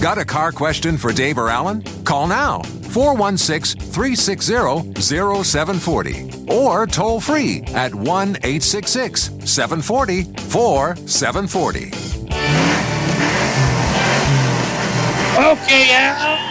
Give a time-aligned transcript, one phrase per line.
[0.00, 1.82] Got a car question for Dave or Alan?
[2.04, 11.86] Call now 416 360 0740 or toll free at 1 866 740 4740.
[15.36, 16.48] Okay, Al.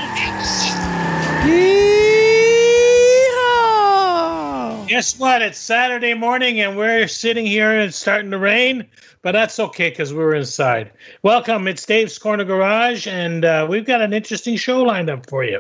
[4.88, 5.42] Guess what?
[5.42, 8.86] It's Saturday morning and we're sitting here and it's starting to rain,
[9.28, 10.90] but that's okay because we're inside.
[11.22, 11.68] Welcome.
[11.68, 15.60] It's Dave's Corner Garage, and uh, we've got an interesting show lined up for you.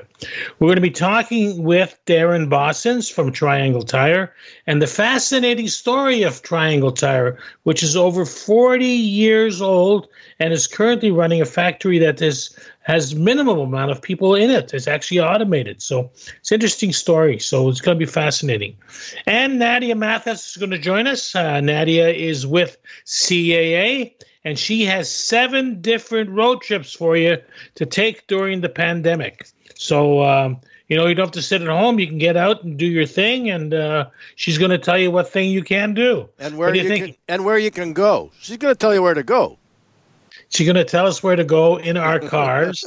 [0.58, 4.34] We're going to be talking with Darren Bossens from Triangle Tire
[4.68, 10.08] and the fascinating story of Triangle Tire, which is over 40 years old
[10.40, 14.74] and is currently running a factory that is has minimal amount of people in it.
[14.74, 15.82] It's actually automated.
[15.82, 17.38] So it's an interesting story.
[17.38, 18.78] So it's going to be fascinating.
[19.26, 21.36] And Nadia Mathis is going to join us.
[21.36, 24.14] Uh, Nadia is with CAA,
[24.46, 27.38] and she has seven different road trips for you
[27.76, 29.50] to take during the pandemic.
[29.76, 32.00] So, um, you know, you don't have to sit at home.
[32.00, 35.12] You can get out and do your thing, and uh, she's going to tell you
[35.12, 36.30] what thing you can do.
[36.40, 38.32] And where you, you can, and where you can go.
[38.40, 39.60] She's going to tell you where to go.
[40.50, 42.84] She's going to tell us where to go in our cars.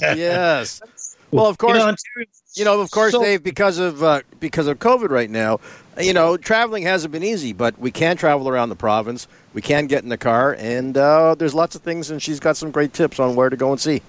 [0.00, 0.80] yes.
[1.30, 1.76] Well, of course,
[2.16, 5.28] you you know, know, of course, so- Dave, because of uh, because of COVID right
[5.28, 5.60] now,
[6.00, 7.52] you know, traveling hasn't been easy.
[7.52, 9.28] But we can travel around the province.
[9.52, 12.10] We can get in the car, and uh, there's lots of things.
[12.10, 14.00] And she's got some great tips on where to go and see.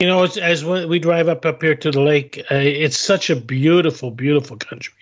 [0.00, 3.28] You know, as we we drive up up here to the lake, uh, it's such
[3.28, 4.94] a beautiful, beautiful country.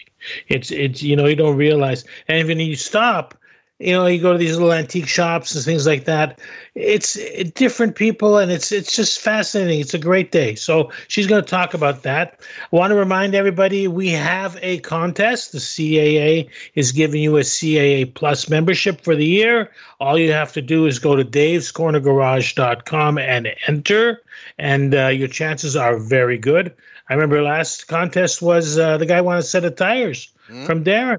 [0.49, 3.39] It's it's you know you don't realize, and when you stop,
[3.79, 6.41] you know you go to these little antique shops and things like that.
[6.75, 7.15] It's
[7.51, 9.81] different people, and it's it's just fascinating.
[9.81, 10.55] It's a great day.
[10.55, 12.41] So she's going to talk about that.
[12.73, 15.53] I want to remind everybody we have a contest.
[15.53, 19.71] The CAA is giving you a CAA Plus membership for the year.
[20.01, 24.23] All you have to do is go to davescornergarage.com and enter
[24.59, 26.75] and uh, your chances are very good.
[27.09, 30.33] I remember last contest was uh, the guy wanted a set of tires
[30.67, 31.19] from Darren.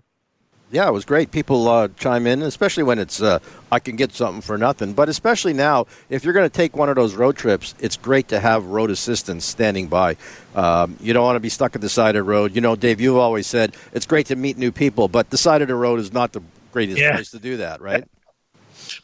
[0.70, 1.32] Yeah, it was great.
[1.32, 3.40] People uh, chime in, especially when it's uh,
[3.72, 4.92] I can get something for nothing.
[4.94, 8.28] But especially now, if you're going to take one of those road trips, it's great
[8.30, 10.18] to have road assistance standing by.
[10.56, 12.54] Um, you don't want to be stuck at the side of the road.
[12.54, 15.62] You know, Dave, you've always said it's great to meet new people, but the side
[15.62, 16.42] of the road is not the
[16.74, 17.16] greatest Yeah.
[17.16, 18.04] place to do that, right?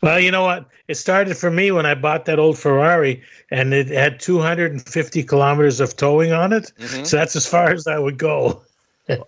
[0.01, 0.67] Well, you know what?
[0.87, 3.21] It started for me when I bought that old Ferrari,
[3.51, 6.71] and it had 250 kilometers of towing on it.
[7.05, 8.63] So that's as far as I would go.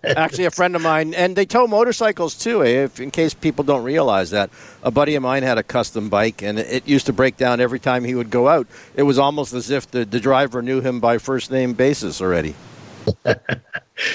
[0.04, 2.62] Actually, a friend of mine, and they tow motorcycles too.
[2.64, 4.48] eh, If in case people don't realize that,
[4.82, 7.78] a buddy of mine had a custom bike, and it used to break down every
[7.78, 8.66] time he would go out.
[8.94, 12.54] It was almost as if the, the driver knew him by first name basis already.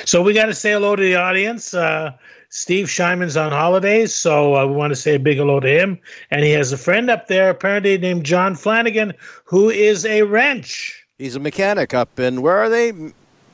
[0.06, 1.74] So we got to say hello to the audience.
[1.74, 2.12] Uh,
[2.50, 5.98] Steve Shyman's on holidays, so uh, we want to say a big hello to him.
[6.30, 11.04] And he has a friend up there, apparently named John Flanagan, who is a wrench.
[11.18, 12.92] He's a mechanic up in where are they?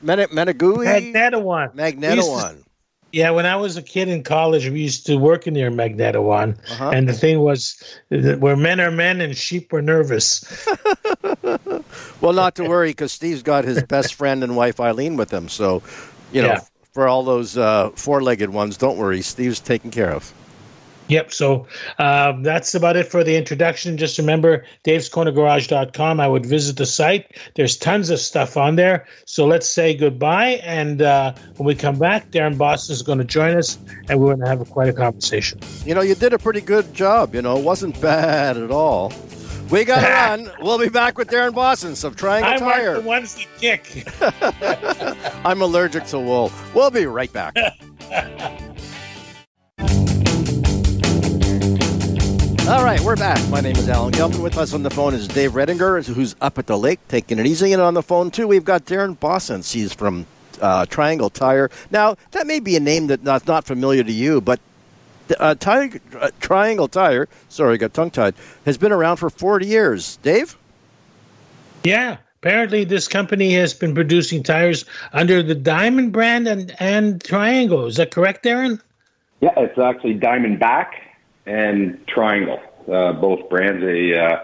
[0.02, 1.74] Men- Menagui, Magnetawan.
[1.74, 2.64] We used to- Magnetowan.
[3.10, 6.90] Yeah, when I was a kid in college, we used to work near Magnetawan, Uh-huh.
[6.90, 10.44] and the thing was that where men are men and sheep were nervous.
[12.20, 15.48] Well, not to worry because Steve's got his best friend and wife Eileen with him.
[15.48, 15.82] So,
[16.32, 16.60] you know, Yeah.
[16.92, 19.22] for all those uh, four-legged ones, don't worry.
[19.22, 20.32] Steve's taken care of.
[21.08, 21.32] Yep.
[21.32, 21.66] So
[21.98, 23.96] um, that's about it for the introduction.
[23.96, 26.20] Just remember, davescornergarage.com.
[26.20, 27.36] I would visit the site.
[27.54, 29.06] There's tons of stuff on there.
[29.24, 30.60] So let's say goodbye.
[30.62, 34.34] And uh, when we come back, Darren Boston is going to join us, and we're
[34.34, 35.58] going to have quite a conversation.
[35.84, 37.34] You know, you did a pretty good job.
[37.34, 39.12] You know, it wasn't bad at all.
[39.70, 40.50] We got to run.
[40.60, 42.94] We'll be back with Darren Boston of Triangle I Tire.
[42.94, 44.06] the ones that kick.
[45.44, 46.52] I'm allergic to wool.
[46.74, 47.54] We'll be right back.
[52.68, 53.40] All right, we're back.
[53.48, 54.42] My name is Alan Gelman.
[54.42, 57.46] With us on the phone is Dave Redinger, who's up at the lake taking it
[57.46, 57.72] easy.
[57.72, 59.62] And on the phone, too, we've got Darren Boston.
[59.62, 60.26] He's from
[60.60, 61.70] uh, Triangle Tire.
[61.90, 64.60] Now, that may be a name that's not, not familiar to you, but
[65.40, 65.88] uh, tire,
[66.20, 68.34] uh, Triangle Tire, sorry, I got tongue tied,
[68.66, 70.18] has been around for 40 years.
[70.18, 70.54] Dave?
[71.84, 72.18] Yeah.
[72.42, 74.84] Apparently, this company has been producing tires
[75.14, 77.86] under the Diamond brand and, and Triangle.
[77.86, 78.78] Is that correct, Darren?
[79.40, 80.88] Yeah, it's actually Diamondback
[81.48, 82.60] and Triangle,
[82.92, 83.82] uh, both brands.
[83.82, 84.38] They uh,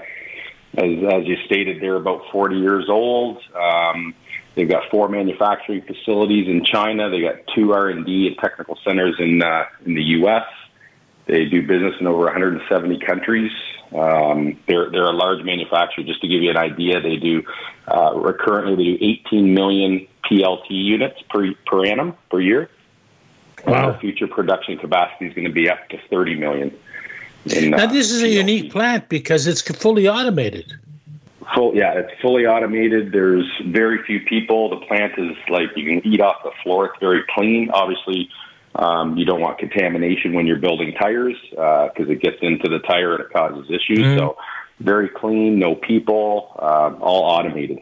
[0.77, 3.41] as, as you stated, they're about 40 years old.
[3.55, 4.15] Um,
[4.57, 7.11] they've got four manufacturing facilities in China.
[7.11, 10.47] They got two R&D and technical centers in uh, in the U.S.
[11.27, 13.53] They do business in over 170 countries.
[13.95, 16.05] Um, they're they're a large manufacturer.
[16.05, 17.43] Just to give you an idea, they do
[17.87, 22.71] uh, currently they do 18 million PLT units per per annum per year.
[23.67, 23.93] Wow.
[23.93, 26.77] Our future production capacity is going to be up to 30 million.
[27.47, 30.73] In, now, this is a unique plant because it's fully automated.
[31.55, 33.13] Full, yeah, it's fully automated.
[33.13, 34.71] There's very few people.
[34.71, 36.87] The plant is like you can eat off the floor.
[36.87, 37.71] It's very clean.
[37.71, 38.31] Obviously,
[38.77, 42.79] um, you don't want contamination when you're building tires because uh, it gets into the
[42.81, 43.99] tire and it causes issues.
[43.99, 44.19] Mm-hmm.
[44.19, 44.37] So,
[44.81, 47.79] very clean, no people, um, all automated.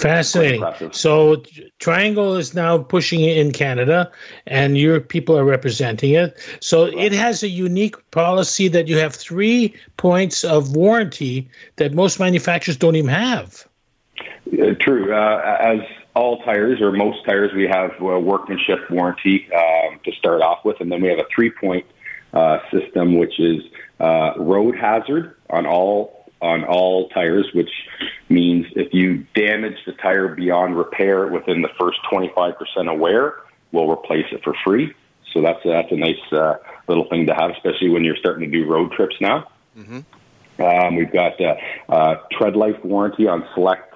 [0.00, 0.64] Fascinating.
[0.92, 1.42] So
[1.78, 4.10] Triangle is now pushing it in Canada,
[4.46, 6.38] and your people are representing it.
[6.60, 12.18] So it has a unique policy that you have three points of warranty that most
[12.18, 13.66] manufacturers don't even have.
[14.52, 15.14] Uh, true.
[15.14, 15.80] Uh, as
[16.14, 20.80] all tires or most tires, we have a workmanship warranty um, to start off with,
[20.80, 21.84] and then we have a three-point
[22.32, 23.62] uh, system, which is
[24.00, 27.70] uh, road hazard on all on all tires, which
[28.28, 32.54] means if you damage the tire beyond repair within the first 25%
[32.92, 33.34] of wear,
[33.72, 34.94] we'll replace it for free.
[35.32, 36.54] So that's that's a nice uh,
[36.88, 39.48] little thing to have, especially when you're starting to do road trips now.
[39.78, 40.62] Mm-hmm.
[40.62, 41.54] Um, we've got uh,
[41.88, 43.94] uh, tread life warranty on select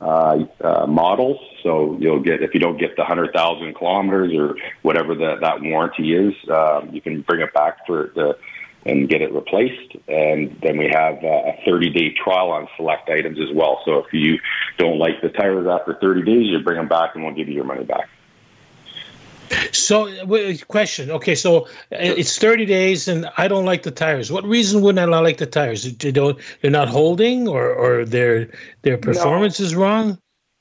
[0.00, 4.56] uh, uh, models, so you'll get if you don't get the hundred thousand kilometers or
[4.82, 8.38] whatever the, that warranty is, um, you can bring it back for the
[8.86, 9.96] and get it replaced.
[10.08, 13.80] And then we have uh, a 30 day trial on select items as well.
[13.84, 14.38] So if you
[14.78, 17.54] don't like the tires after 30 days, you bring them back and we'll give you
[17.54, 18.08] your money back.
[19.72, 20.08] So,
[20.66, 21.10] question.
[21.10, 24.32] Okay, so uh, it's 30 days, and I don't like the tires.
[24.32, 25.84] What reason wouldn't I not like the tires?
[25.84, 28.50] They don't, they're not holding, or, or their
[28.82, 29.66] their performance no.
[29.66, 30.18] is wrong.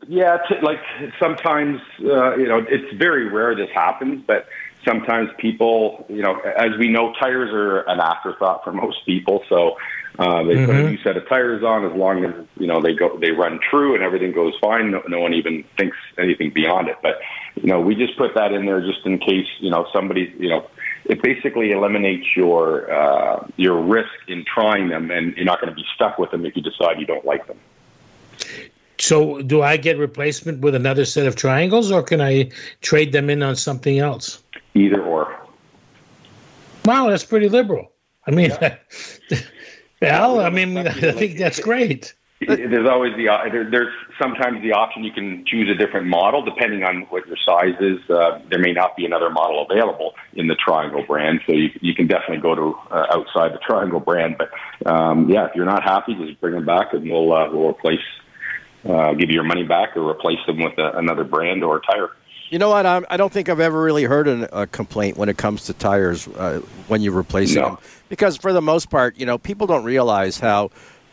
[0.08, 0.82] Yeah, t- like
[1.20, 4.48] sometimes uh, you know it's very rare this happens, but
[4.88, 9.44] sometimes people, you know, as we know, tires are an afterthought for most people.
[9.50, 9.78] So
[10.18, 10.66] uh, they mm-hmm.
[10.66, 10.92] put a mm-hmm.
[10.92, 13.96] new set of tires on as long as you know they go, they run true
[13.96, 14.92] and everything goes fine.
[14.92, 16.98] No, no one even thinks anything beyond it.
[17.02, 17.16] But
[17.56, 20.50] you know, we just put that in there just in case you know somebody, you
[20.50, 20.68] know,
[21.06, 25.76] it basically eliminates your uh, your risk in trying them, and you're not going to
[25.76, 27.60] be stuck with them if you decide you don't like them.
[28.98, 32.52] So, do I get replacement with another set of triangles, or can I
[32.82, 34.42] trade them in on something else?
[34.76, 35.36] either or.
[36.84, 37.92] Wow, that's pretty liberal.
[38.28, 38.78] I mean, yeah.
[40.02, 42.14] well, I mean, I think that's great.
[42.42, 43.28] There's always the
[43.72, 47.76] there's sometimes the option you can choose a different model depending on what your size
[47.80, 47.98] is.
[48.10, 51.96] Uh, there may not be another model available in the Triangle brand, so you you
[51.96, 54.36] can definitely go to uh, outside the Triangle brand.
[54.38, 54.52] But
[54.86, 58.04] um, yeah, if you're not happy, just bring them back and we'll uh, we'll replace,
[58.86, 61.82] uh, give you your money back or replace them with a, another brand or a
[61.82, 62.10] tire.
[62.50, 62.86] You know what?
[62.86, 65.66] I'm, I do not think I've ever really heard an, a complaint when it comes
[65.66, 67.62] to tires uh, when you replace no.
[67.62, 67.78] them,
[68.08, 70.70] because for the most part, you know, people don't realize how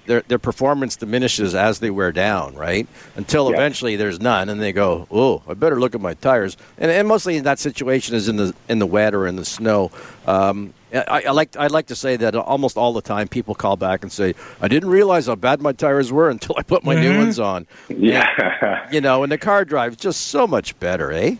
[0.07, 2.87] their their performance diminishes as they wear down, right?
[3.17, 3.57] Until yeah.
[3.57, 7.07] eventually there's none, and they go, "Oh, I better look at my tires." And, and
[7.07, 9.91] mostly in that situation is in the in the wet or in the snow.
[10.27, 13.77] Um, I, I, like I like to say that almost all the time people call
[13.77, 16.95] back and say, "I didn't realize how bad my tires were until I put my
[16.95, 17.03] mm-hmm.
[17.03, 21.13] new ones on." Yeah, and, you know, and the car drives just so much better,
[21.13, 21.37] eh?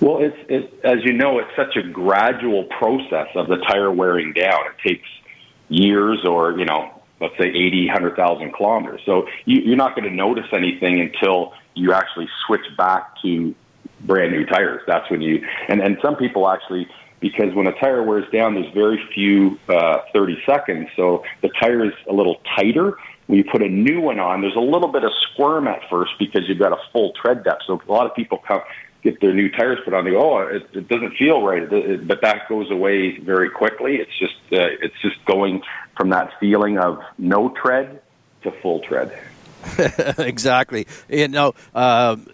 [0.00, 4.32] Well, it's it, as you know, it's such a gradual process of the tire wearing
[4.32, 4.60] down.
[4.66, 5.08] It takes
[5.68, 9.00] years, or you know, let's say 80, 100,000 kilometers.
[9.04, 13.54] So you, you're not going to notice anything until you actually switch back to
[14.00, 14.82] brand new tires.
[14.86, 16.88] That's when you and and some people actually
[17.20, 21.84] because when a tire wears down, there's very few uh, 30 seconds, so the tire
[21.84, 22.98] is a little tighter.
[23.26, 26.12] When you put a new one on, there's a little bit of squirm at first
[26.18, 27.62] because you've got a full tread depth.
[27.66, 28.60] So a lot of people come
[29.02, 31.72] get their new tires put on, they go, "Oh, it, it doesn't feel right," it,
[31.72, 33.96] it, but that goes away very quickly.
[33.96, 35.62] It's just uh, it's just going
[35.96, 38.00] from that feeling of no tread
[38.42, 39.16] to full tread.
[40.18, 40.86] exactly.
[41.08, 41.54] You know.
[41.74, 42.26] Um,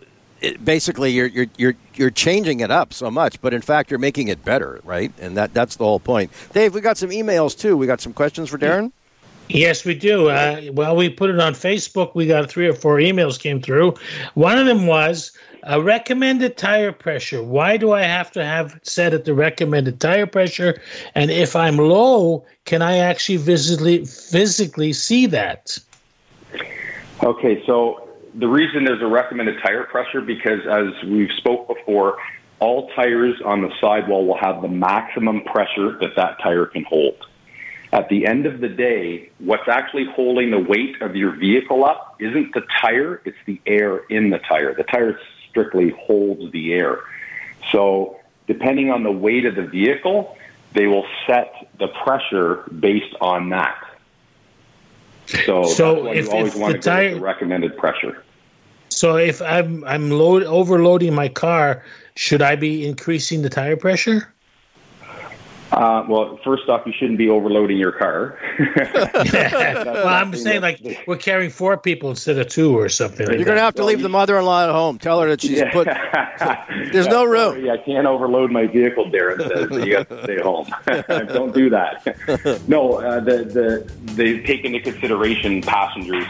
[0.42, 4.00] it, basically you're you're you're you're changing it up so much, but in fact you're
[4.00, 5.12] making it better, right?
[5.20, 6.32] And that that's the whole point.
[6.52, 7.76] Dave, we got some emails too.
[7.76, 8.92] We got some questions for Darren.
[9.48, 10.28] Yes, we do.
[10.28, 12.14] Uh, well, we put it on Facebook.
[12.14, 13.94] We got three or four emails came through.
[14.34, 15.32] One of them was
[15.64, 17.42] a recommended tire pressure.
[17.42, 20.80] Why do I have to have set at the recommended tire pressure?
[21.14, 25.78] And if I'm low, can I actually physically physically see that?
[27.22, 32.18] Okay, so the reason there's a recommended tire pressure because as we've spoke before,
[32.58, 37.26] all tires on the sidewall will have the maximum pressure that that tire can hold.
[37.92, 42.16] At the end of the day, what's actually holding the weight of your vehicle up
[42.20, 44.74] isn't the tire, it's the air in the tire.
[44.74, 45.18] The tire
[45.52, 47.00] strictly holds the air.
[47.70, 48.16] So,
[48.46, 50.36] depending on the weight of the vehicle,
[50.72, 53.76] they will set the pressure based on that.
[55.44, 58.22] So, So if- you always if want to go with tire- the recommended pressure.
[58.88, 61.82] So if I'm I'm load overloading my car,
[62.14, 64.28] should I be increasing the tire pressure?
[65.72, 68.38] Uh, well, first off, you shouldn't be overloading your car.
[68.76, 73.26] well, I'm something saying that- like we're carrying four people instead of two or something.
[73.26, 74.98] You're going to have to Well, leave you- the mother-in-law at home.
[74.98, 75.86] Tell her that she's put.
[76.92, 77.52] There's no room.
[77.54, 79.68] Sorry, I can't overload my vehicle, Darren says.
[79.70, 80.66] So you got to stay home.
[81.32, 82.62] Don't do that.
[82.68, 86.26] No, uh, the, the, they take into consideration passengers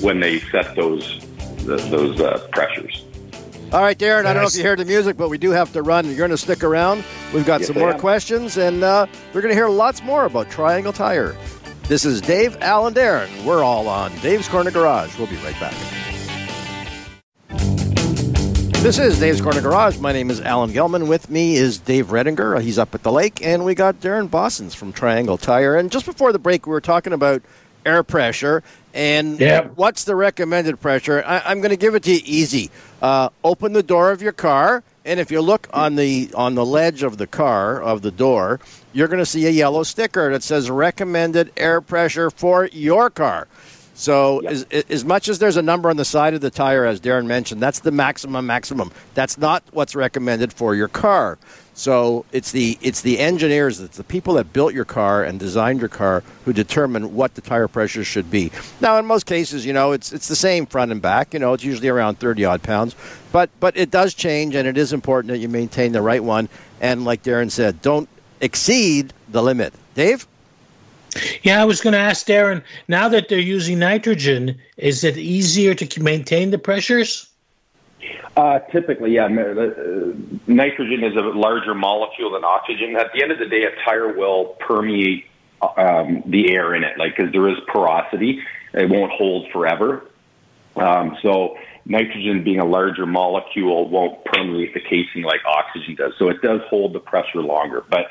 [0.00, 1.24] when they set those
[1.64, 3.04] the, those uh, pressures.
[3.70, 4.20] All right, Darren.
[4.24, 6.06] I don't know if you heard the music, but we do have to run.
[6.06, 7.04] You're going to stick around.
[7.34, 8.00] We've got Yes, some more am.
[8.00, 11.36] questions, and uh, we're going to hear lots more about Triangle Tire.
[11.82, 13.28] This is Dave, Alan, Darren.
[13.44, 15.18] We're all on Dave's Corner Garage.
[15.18, 15.74] We'll be right back.
[18.82, 19.98] This is Dave's Corner Garage.
[19.98, 21.06] My name is Alan Gelman.
[21.06, 22.62] With me is Dave Redinger.
[22.62, 25.76] He's up at the lake, and we got Darren Bossons from Triangle Tire.
[25.76, 27.42] And just before the break, we were talking about
[27.84, 28.62] air pressure
[28.98, 29.72] and Yep.
[29.76, 31.22] what's the recommended pressure.
[31.24, 32.70] I, I'm going to give it to you easy.
[33.00, 36.66] Uh, open the door of your car, and if you look on the on the
[36.66, 38.58] ledge of the car of the door,
[38.92, 43.46] you're going to see a yellow sticker that says recommended air pressure for your car.
[43.98, 47.00] So as, as much as there's a number on the side of the tire, as
[47.00, 48.92] Darren mentioned, that's the maximum maximum.
[49.14, 51.36] That's not what's recommended for your car.
[51.74, 55.80] So it's the it's the engineers, it's the people that built your car and designed
[55.80, 58.52] your car who determine what the tire pressure should be.
[58.80, 61.34] Now, in most cases, you know, it's it's the same front and back.
[61.34, 62.94] You know, it's usually around thirty odd pounds,
[63.32, 66.48] but but it does change, and it is important that you maintain the right one.
[66.80, 68.08] And like Darren said, don't
[68.40, 69.74] exceed the limit.
[69.94, 70.28] Dave.
[71.42, 72.62] Yeah, I was going to ask Darren.
[72.88, 77.28] Now that they're using nitrogen, is it easier to maintain the pressures?
[78.36, 79.24] Uh, typically, yeah.
[79.24, 80.12] uh,
[80.46, 82.96] nitrogen is a larger molecule than oxygen.
[82.96, 85.26] At the end of the day, a tire will permeate
[85.76, 88.40] um, the air in it, like because there is porosity.
[88.74, 90.04] It won't hold forever.
[90.76, 96.12] Um, so nitrogen, being a larger molecule, won't permeate the casing like oxygen does.
[96.18, 97.84] So it does hold the pressure longer.
[97.88, 98.06] But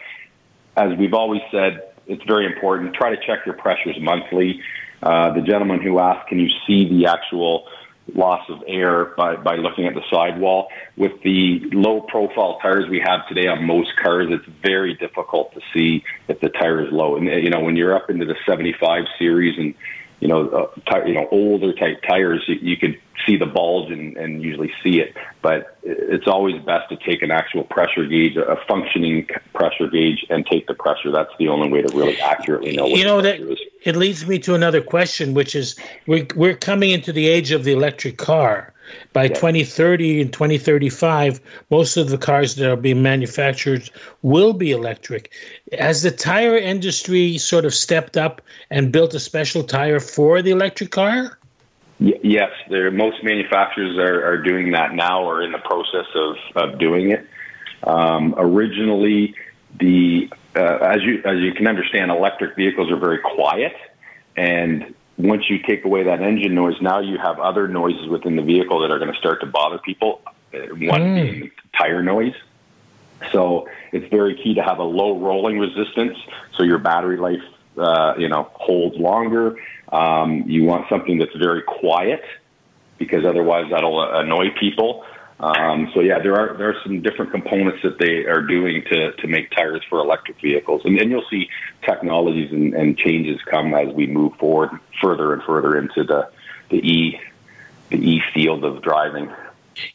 [0.76, 2.94] as we've always said, it's very important.
[2.94, 4.62] Try to check your pressures monthly.
[5.02, 7.68] Uh, the gentleman who asked, can you see the actual
[8.16, 10.70] loss of air by, by looking at the sidewall?
[10.96, 15.62] With the low profile tires we have today on most cars, it's very difficult to
[15.74, 17.16] see if the tire is low.
[17.18, 19.76] And, you know, when you're up into the 75 series and,
[20.20, 23.92] you know, uh, ti- you know, older type tires, you, you could see the bulge
[23.92, 25.16] and, and usually see it.
[25.42, 30.46] But it's always best to take an actual pressure gauge, a functioning pressure gauge, and
[30.46, 31.12] take the pressure.
[31.12, 33.40] That's the only way to really accurately know what You know that
[33.84, 35.76] it leads me to another question, which is
[36.08, 38.74] we're we're coming into the age of the electric car.
[39.14, 43.90] By 2030 and 2035, most of the cars that are being manufactured
[44.22, 45.32] will be electric.
[45.78, 50.52] Has the tire industry sort of stepped up and built a special tire for the
[50.52, 51.38] electric car?
[52.00, 52.52] Y- yes.
[52.70, 57.26] Most manufacturers are, are doing that now, or in the process of, of doing it.
[57.84, 59.36] Um, originally,
[59.80, 63.76] the uh, as you as you can understand, electric vehicles are very quiet,
[64.36, 68.44] and once you take away that engine noise, now you have other noises within the
[68.44, 70.22] vehicle that are going to start to bother people.
[70.54, 71.16] Uh, One Mm.
[71.16, 72.36] being tire noise.
[73.32, 76.18] So it's very key to have a low rolling resistance,
[76.56, 77.42] so your battery life,
[77.78, 79.56] uh, you know, holds longer.
[79.92, 82.24] Um, you want something that's very quiet
[83.00, 85.04] because otherwise that'll uh, annoy people.
[85.40, 89.12] Um, so yeah, there are there are some different components that they are doing to
[89.12, 91.48] to make tires for electric vehicles, and, and you'll see
[91.84, 96.30] technologies and, and changes come as we move forward further and further into the
[96.70, 97.20] the e
[97.90, 99.32] the e field of driving.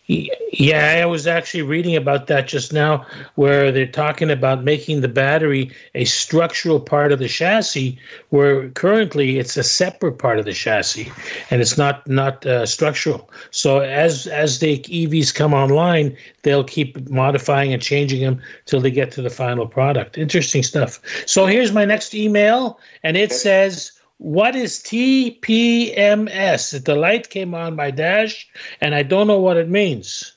[0.06, 5.08] Yeah, I was actually reading about that just now, where they're talking about making the
[5.08, 7.98] battery a structural part of the chassis,
[8.30, 11.10] where currently it's a separate part of the chassis,
[11.50, 13.30] and it's not not uh, structural.
[13.50, 18.90] So as as the EVs come online, they'll keep modifying and changing them till they
[18.90, 20.18] get to the final product.
[20.18, 21.00] Interesting stuff.
[21.26, 23.92] So here's my next email, and it says.
[24.22, 26.84] What is TPMS?
[26.84, 28.48] The light came on my dash,
[28.80, 30.36] and I don't know what it means.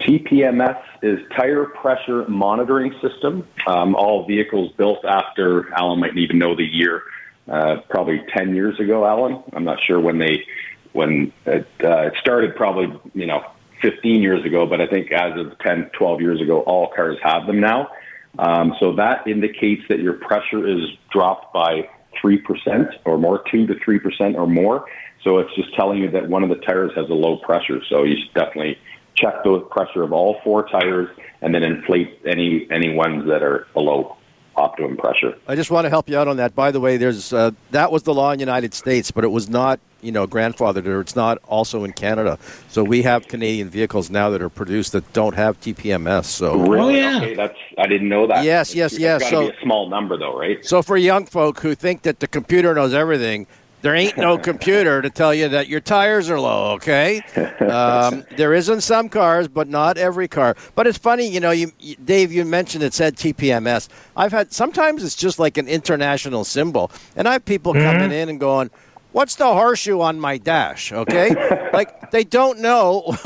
[0.00, 3.46] TPMS is Tire Pressure Monitoring System.
[3.68, 7.04] Um, all vehicles built after, Alan might even know the year,
[7.48, 9.44] uh, probably 10 years ago, Alan.
[9.52, 10.44] I'm not sure when they,
[10.92, 13.44] when it, uh, it started probably, you know,
[13.80, 17.46] 15 years ago, but I think as of 10, 12 years ago, all cars have
[17.46, 17.90] them now.
[18.40, 20.80] Um, so that indicates that your pressure is
[21.12, 21.88] dropped by
[22.22, 24.86] 3% or more, 2 to 3% or more.
[25.22, 27.80] So it's just telling you that one of the tires has a low pressure.
[27.88, 28.78] So you should definitely
[29.16, 31.08] check the pressure of all four tires
[31.42, 34.16] and then inflate any any ones that are below
[34.58, 35.38] optimum pressure.
[35.46, 36.54] I just want to help you out on that.
[36.54, 39.28] By the way, there's uh, that was the law in the United States, but it
[39.28, 42.38] was not you know grandfathered or it's not also in Canada.
[42.68, 46.24] So we have Canadian vehicles now that are produced that don't have TPMS.
[46.24, 47.16] So really, oh, yeah.
[47.18, 48.44] okay, that's I didn't know that.
[48.44, 49.30] Yes, yes, it's yes.
[49.30, 50.64] So be a small number though, right?
[50.64, 53.46] So for young folk who think that the computer knows everything,
[53.82, 56.72] there ain't no computer to tell you that your tires are low.
[56.72, 57.20] Okay,
[57.60, 60.56] um, there is in some cars, but not every car.
[60.74, 63.88] But it's funny, you know, you, you, Dave, you mentioned it said TPMS.
[64.16, 67.98] I've had sometimes it's just like an international symbol, and I have people mm-hmm.
[67.98, 68.70] coming in and going,
[69.12, 73.16] "What's the horseshoe on my dash?" Okay, like they don't know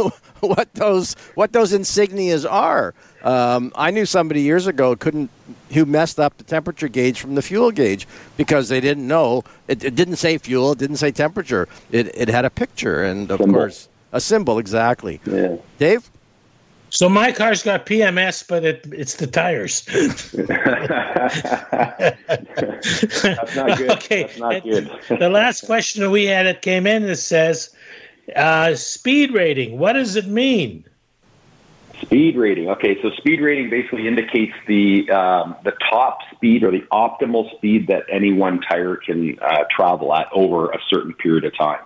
[0.41, 2.95] what those what those insignias are.
[3.23, 5.31] Um, I knew somebody years ago couldn't
[5.73, 9.83] who messed up the temperature gauge from the fuel gauge because they didn't know it,
[9.85, 11.69] it didn't say fuel, it didn't say temperature.
[11.91, 13.61] It it had a picture and of symbol.
[13.61, 15.21] course a symbol exactly.
[15.27, 15.57] Yeah.
[15.79, 16.09] Dave.
[16.91, 19.81] So my car's got PMS, but it, it's the tires.
[23.13, 23.91] That's not good.
[23.93, 24.25] Okay.
[24.25, 24.91] That's not good.
[25.19, 27.75] the last question that we had it came in that says,
[28.37, 29.79] uh, speed rating.
[29.79, 30.85] What does it mean?
[32.03, 32.69] Speed rating.
[32.69, 37.87] Okay, so speed rating basically indicates the um, the top speed or the optimal speed
[37.89, 41.81] that any one tire can uh, travel at over a certain period of time.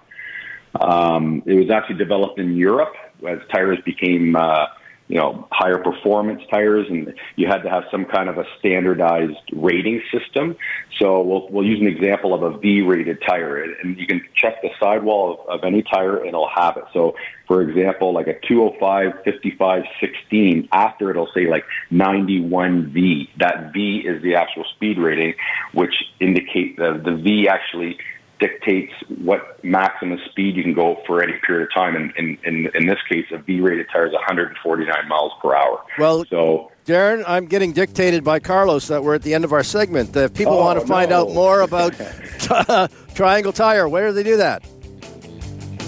[0.80, 2.94] Um, it was actually developed in Europe
[3.28, 4.66] as tires became uh,
[5.08, 9.38] you know, higher performance tires, and you had to have some kind of a standardized
[9.52, 10.56] rating system.
[10.98, 14.70] So we'll we'll use an example of a V-rated tire, and you can check the
[14.80, 16.84] sidewall of, of any tire, and it'll have it.
[16.92, 17.14] So,
[17.46, 23.28] for example, like a 205, 55, 16, after it'll say like 91V.
[23.38, 25.34] That V is the actual speed rating,
[25.72, 27.98] which indicate the the V actually
[28.38, 31.96] dictates what maximum speed you can go for any period of time.
[31.96, 35.82] And in, in, in this case, a V-rated tire is 149 miles per hour.
[35.98, 39.64] Well, so Darren, I'm getting dictated by Carlos that we're at the end of our
[39.64, 40.14] segment.
[40.16, 41.22] If people oh, want to find no.
[41.22, 41.94] out more about
[43.14, 44.62] Triangle Tire, where do they do that?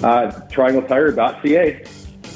[0.02, 1.84] Uh, triangletire.ca.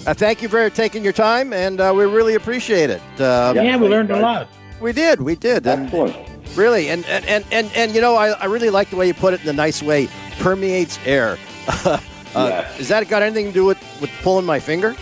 [0.05, 3.01] Uh, thank you for taking your time, and uh, we really appreciate it.
[3.21, 4.49] Uh, yeah, we learned a lot.
[4.81, 5.67] We did, we did.
[5.67, 6.17] Excellent.
[6.17, 9.07] And, Really, and and, and, and, and you know, I, I really like the way
[9.07, 10.09] you put it in a nice way.
[10.39, 11.39] Permeates air.
[11.69, 11.99] uh,
[12.35, 12.77] yeah.
[12.77, 14.97] Is that got anything to do with, with pulling my finger?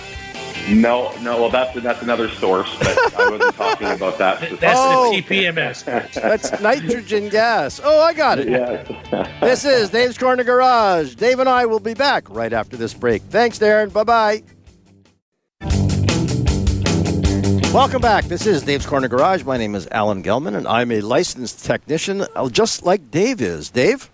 [0.69, 1.41] No, no.
[1.41, 4.41] Well, that's that's another source, but I wasn't talking about that.
[4.61, 6.13] That's oh, the TPMS.
[6.15, 7.81] that's nitrogen gas.
[7.83, 8.49] Oh, I got it.
[8.49, 8.87] Yes.
[9.41, 11.15] this is Dave's Corner Garage.
[11.15, 13.23] Dave and I will be back right after this break.
[13.23, 13.93] Thanks, Darren.
[13.93, 14.43] Bye
[15.61, 15.87] bye.
[17.73, 18.25] Welcome back.
[18.25, 19.45] This is Dave's Corner Garage.
[19.45, 23.71] My name is Alan Gelman, and I'm a licensed technician, uh, just like Dave is.
[23.71, 24.11] Dave?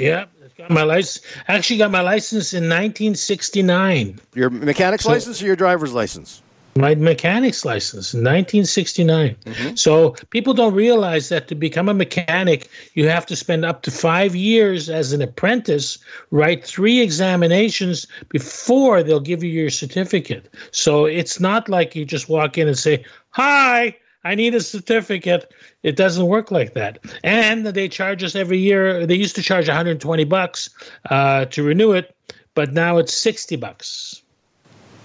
[0.00, 0.24] Yeah,
[0.56, 1.24] got my license.
[1.46, 4.20] Actually, got my license in 1969.
[4.34, 6.42] Your mechanic's so, license or your driver's license?
[6.78, 9.34] My mechanic's license in 1969.
[9.34, 9.74] Mm-hmm.
[9.74, 13.90] So people don't realize that to become a mechanic, you have to spend up to
[13.90, 15.98] five years as an apprentice,
[16.30, 20.52] write three examinations before they'll give you your certificate.
[20.70, 25.52] So it's not like you just walk in and say, Hi, I need a certificate.
[25.82, 26.98] It doesn't work like that.
[27.22, 29.06] And they charge us every year.
[29.06, 30.70] They used to charge 120 bucks
[31.10, 32.14] uh, to renew it,
[32.54, 34.22] but now it's 60 bucks.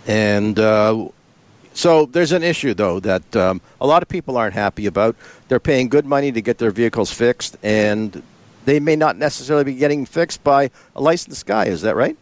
[0.07, 1.07] And uh,
[1.73, 5.15] so there's an issue, though, that um, a lot of people aren't happy about.
[5.47, 8.21] They're paying good money to get their vehicles fixed, and
[8.65, 11.65] they may not necessarily be getting fixed by a licensed guy.
[11.65, 12.17] Is that right?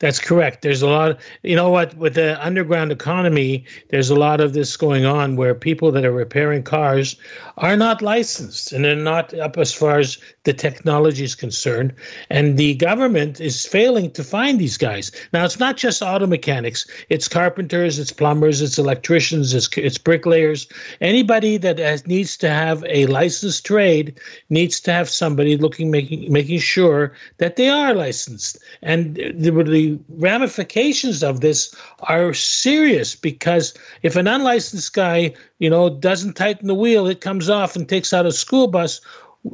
[0.00, 0.62] That's correct.
[0.62, 4.54] There's a lot, of, you know what, with the underground economy, there's a lot of
[4.54, 7.16] this going on where people that are repairing cars
[7.58, 11.92] are not licensed and they're not up as far as the technology is concerned.
[12.30, 15.12] And the government is failing to find these guys.
[15.34, 20.66] Now, it's not just auto mechanics, it's carpenters, it's plumbers, it's electricians, it's, it's bricklayers.
[21.02, 26.32] Anybody that has, needs to have a licensed trade needs to have somebody looking, making,
[26.32, 28.58] making sure that they are licensed.
[28.80, 35.90] And the, the ramifications of this are serious because if an unlicensed guy, you know,
[35.90, 39.00] doesn't tighten the wheel, it comes off and takes out a school bus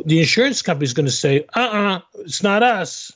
[0.05, 3.13] the insurance company is going to say, uh uh-uh, uh, it's not us.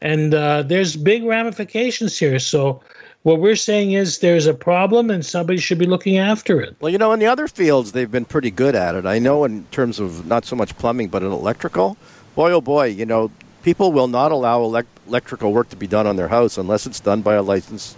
[0.00, 2.38] And uh, there's big ramifications here.
[2.38, 2.82] So,
[3.22, 6.74] what we're saying is there's a problem and somebody should be looking after it.
[6.80, 9.06] Well, you know, in the other fields, they've been pretty good at it.
[9.06, 11.96] I know in terms of not so much plumbing, but in electrical,
[12.34, 13.30] boy, oh boy, you know,
[13.62, 17.00] people will not allow elect- electrical work to be done on their house unless it's
[17.00, 17.96] done by a licensed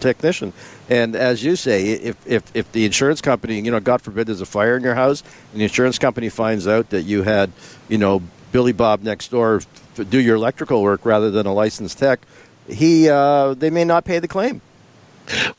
[0.00, 0.52] technician.
[0.90, 4.40] And as you say, if, if, if the insurance company, you know, God forbid there's
[4.40, 7.50] a fire in your house, and the insurance company finds out that you had,
[7.88, 9.62] you know, Billy Bob next door
[10.02, 12.20] do your electrical work rather than a licensed tech,
[12.68, 14.60] he uh, they may not pay the claim.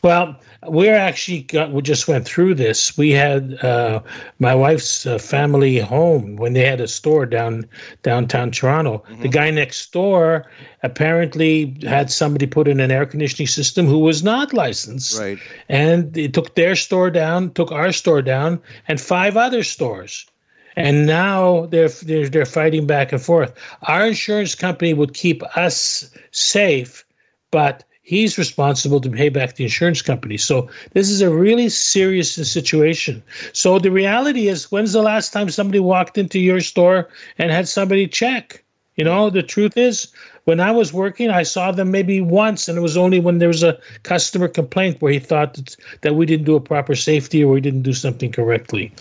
[0.02, 2.98] Well, we're actually got, we just went through this.
[2.98, 4.02] We had uh,
[4.40, 7.66] my wife's uh, family home when they had a store down
[8.04, 8.98] downtown Toronto.
[8.98, 9.22] Mm-hmm.
[9.22, 10.46] The guy next door
[10.84, 15.40] apparently had somebody put in an air conditioning system who was not licensed, right?
[15.70, 20.26] And it took their store down, took our store down, and five other stores.
[20.76, 23.54] And now they're, they're they're fighting back and forth.
[23.84, 27.06] Our insurance company would keep us safe,
[27.50, 30.38] but he's responsible to pay back the insurance company.
[30.38, 33.22] So this is a really serious situation.
[33.52, 37.68] So the reality is, when's the last time somebody walked into your store and had
[37.68, 38.64] somebody check?
[38.96, 40.08] You know, the truth is,
[40.46, 43.50] when I was working, I saw them maybe once, and it was only when there
[43.50, 47.44] was a customer complaint where he thought that, that we didn't do a proper safety
[47.44, 48.94] or we didn't do something correctly.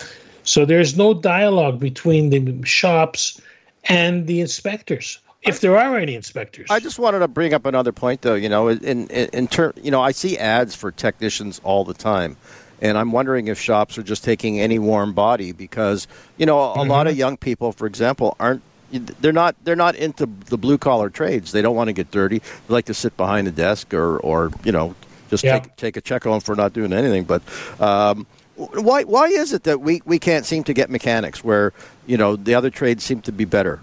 [0.43, 3.41] So there's no dialogue between the shops
[3.85, 6.71] and the inspectors if there are any inspectors.
[6.71, 8.35] I just wanted to bring up another point, though.
[8.35, 11.95] You know, in in, in turn, you know, I see ads for technicians all the
[11.95, 12.37] time,
[12.81, 16.79] and I'm wondering if shops are just taking any warm body because you know a
[16.79, 16.91] mm-hmm.
[16.91, 17.21] lot of mm-hmm.
[17.21, 18.63] young people, for example, aren't.
[18.93, 19.57] They're not.
[19.65, 21.53] They're not into the blue collar trades.
[21.53, 22.39] They don't want to get dirty.
[22.39, 24.95] They like to sit behind a desk or, or you know,
[25.31, 25.59] just yeah.
[25.59, 27.25] take take a check on for not doing anything.
[27.25, 27.43] But
[27.81, 28.27] um,
[28.57, 31.73] why why is it that we, we can't seem to get mechanics where
[32.07, 33.81] you know the other trades seem to be better?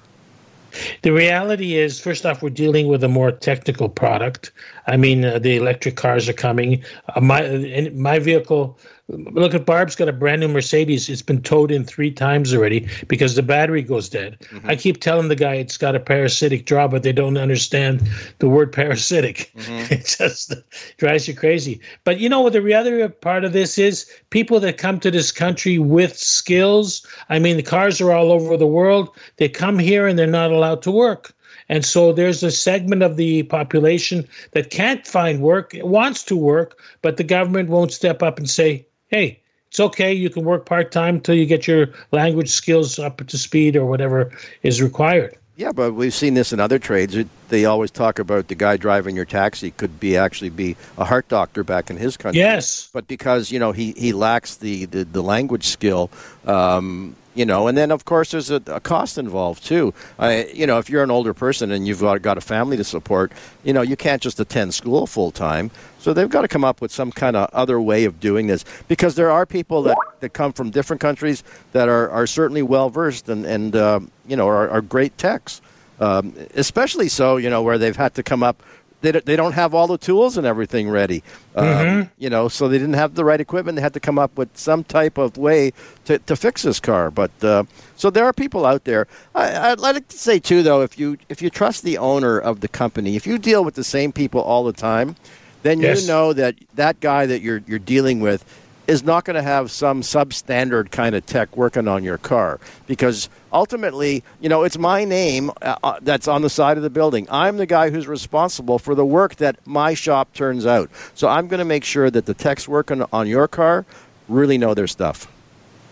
[1.01, 4.51] The reality is, first off, we're dealing with a more technical product.
[4.87, 6.83] I mean, uh, the electric cars are coming.
[7.15, 8.79] Uh, my my vehicle
[9.11, 11.09] Look at Barb's got a brand new Mercedes.
[11.09, 14.37] It's been towed in three times already because the battery goes dead.
[14.39, 14.69] Mm-hmm.
[14.69, 18.07] I keep telling the guy it's got a parasitic draw, but they don't understand
[18.39, 19.51] the word parasitic.
[19.55, 19.93] Mm-hmm.
[20.01, 20.53] It just
[20.97, 21.81] drives you crazy.
[22.05, 22.53] But you know what?
[22.53, 27.05] The other part of this is people that come to this country with skills.
[27.29, 29.09] I mean, the cars are all over the world.
[29.37, 31.33] They come here and they're not allowed to work.
[31.67, 36.79] And so there's a segment of the population that can't find work, wants to work,
[37.01, 40.11] but the government won't step up and say, hey, it's okay.
[40.11, 43.85] You can work part time until you get your language skills up to speed or
[43.85, 44.31] whatever
[44.63, 45.37] is required.
[45.57, 47.15] Yeah, but we've seen this in other trades.
[47.15, 51.05] It, they always talk about the guy driving your taxi could be actually be a
[51.05, 52.39] heart doctor back in his country.
[52.39, 56.09] Yes, but because you know he, he lacks the, the, the language skill,
[56.45, 59.93] um, you know, and then of course there's a, a cost involved too.
[60.19, 62.83] Uh, you know, if you're an older person and you've got, got a family to
[62.83, 63.31] support,
[63.63, 65.71] you know, you can't just attend school full time.
[65.99, 68.65] So they've got to come up with some kind of other way of doing this
[68.87, 72.89] because there are people that, that come from different countries that are, are certainly well
[72.89, 75.61] versed and, and uh, you know, are, are great techs.
[75.99, 78.63] Um, especially so, you know, where they've had to come up
[79.01, 81.23] they, they don't have all the tools and everything ready.
[81.55, 82.09] Um, mm-hmm.
[82.17, 83.75] You know, so they didn't have the right equipment.
[83.75, 85.73] They had to come up with some type of way
[86.05, 87.11] to, to fix this car.
[87.11, 87.63] But uh,
[87.95, 89.07] so there are people out there.
[89.35, 92.61] I, I'd like to say too, though, if you if you trust the owner of
[92.61, 95.15] the company, if you deal with the same people all the time,
[95.63, 96.01] then yes.
[96.01, 98.45] you know that that guy that you're you're dealing with
[98.87, 103.29] is not going to have some substandard kind of tech working on your car because
[103.53, 107.27] ultimately, you know, it's my name uh, uh, that's on the side of the building.
[107.29, 110.89] I'm the guy who's responsible for the work that my shop turns out.
[111.15, 113.85] So I'm going to make sure that the techs working on your car
[114.27, 115.27] really know their stuff.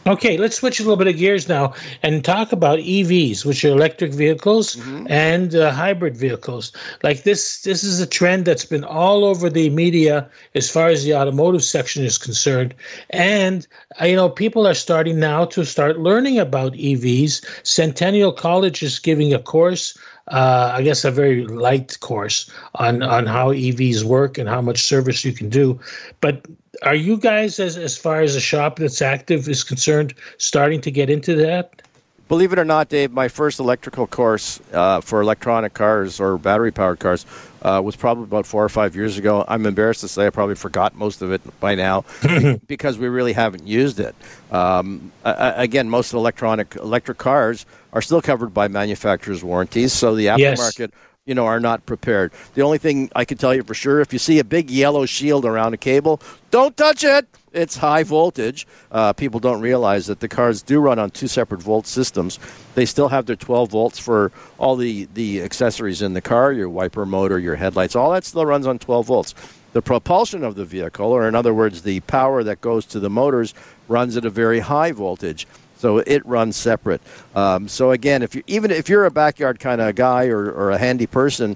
[0.08, 3.70] Okay, let's switch a little bit of gears now and talk about EVs, which are
[3.70, 5.06] electric vehicles mm-hmm.
[5.10, 6.72] and uh, hybrid vehicles.
[7.04, 11.04] Like this, this is a trend that's been all over the media as far as
[11.04, 12.74] the automotive section is concerned.
[13.10, 13.68] And
[14.02, 17.46] uh, you know, people are starting now to start learning about EVs.
[17.64, 19.98] Centennial College is giving a course
[20.30, 24.84] uh, I guess a very light course on on how EVs work and how much
[24.84, 25.80] service you can do.
[26.22, 26.46] But
[26.84, 30.92] are you guys, as as far as a shop that's active is concerned, starting to
[30.92, 31.82] get into that?
[32.30, 36.72] Believe it or not, Dave, my first electrical course uh, for electronic cars or battery
[36.72, 37.26] powered cars
[37.64, 39.44] uh, was probably about four or five years ago.
[39.48, 42.06] I'm embarrassed to say I probably forgot most of it by now
[42.68, 44.16] because we really haven't used it.
[44.52, 50.80] Um, again, most electronic electric cars are still covered by manufacturer's warranties, so the aftermarket.
[50.80, 50.92] Yes
[51.30, 52.34] you know, are not prepared.
[52.56, 55.06] The only thing I can tell you for sure, if you see a big yellow
[55.06, 57.28] shield around a cable, don't touch it.
[57.54, 58.66] It's high voltage.
[58.92, 62.40] Uh, people don't realize that the cars do run on two separate volt systems.
[62.74, 66.68] They still have their 12 volts for all the, the accessories in the car, your
[66.68, 69.36] wiper motor, your headlights, all that still runs on 12 volts.
[69.74, 73.10] The propulsion of the vehicle, or in other words, the power that goes to the
[73.10, 73.54] motors,
[73.88, 75.46] runs at a very high voltage.
[75.80, 77.02] So it runs separate.
[77.34, 80.72] Um, so again, if you even if you're a backyard kind of guy or, or
[80.72, 81.56] a handy person,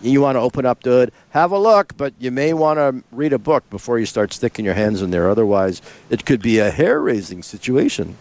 [0.00, 3.02] you want to open up to it, have a look, but you may want to
[3.10, 5.28] read a book before you start sticking your hands in there.
[5.28, 8.16] Otherwise, it could be a hair raising situation.